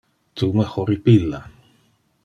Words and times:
Tu 0.41 0.47
me 0.61 0.65
horripila! 0.71 1.45